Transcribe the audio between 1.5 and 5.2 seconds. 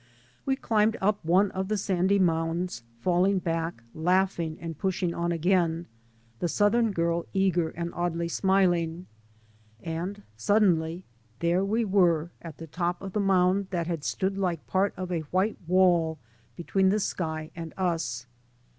of the sandy mounds, falling back, laughing and pushing